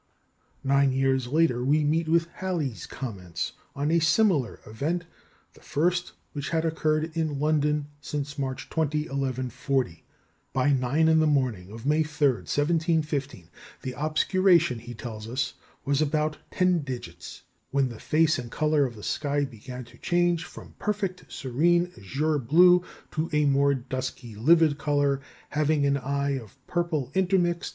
Nine 0.63 0.93
years 0.93 1.27
later 1.27 1.63
we 1.63 1.83
meet 1.83 2.09
with 2.09 2.25
Halley's 2.33 2.87
comments 2.87 3.51
on 3.75 3.91
a 3.91 3.99
similar 3.99 4.59
event, 4.65 5.05
the 5.53 5.61
first 5.61 6.13
which 6.33 6.49
had 6.49 6.65
occurred 6.65 7.15
in 7.15 7.39
London 7.39 7.85
since 8.01 8.39
March 8.39 8.67
20, 8.71 9.01
1140. 9.01 10.03
By 10.53 10.71
nine 10.73 11.07
in 11.07 11.19
the 11.19 11.27
morning 11.27 11.71
of 11.71 11.85
May 11.85 12.01
3, 12.01 12.27
1715, 12.29 13.49
the 13.83 13.93
obscuration, 13.95 14.79
he 14.79 14.95
tells 14.95 15.29
us, 15.29 15.53
"was 15.85 16.01
about 16.01 16.37
ten 16.49 16.79
digits, 16.79 17.43
when 17.69 17.89
the 17.89 17.99
face 17.99 18.39
and 18.39 18.49
colour 18.51 18.85
of 18.85 18.95
the 18.95 19.03
sky 19.03 19.45
began 19.45 19.83
to 19.85 19.99
change 19.99 20.45
from 20.45 20.73
perfect 20.79 21.25
serene 21.31 21.91
azure 21.95 22.39
blue 22.39 22.83
to 23.11 23.29
a 23.31 23.45
more 23.45 23.75
dusky 23.75 24.33
livid 24.33 24.79
colour, 24.79 25.21
having 25.49 25.85
an 25.85 25.97
eye 25.97 26.39
of 26.39 26.57
purple 26.65 27.11
intermixt.... 27.13 27.69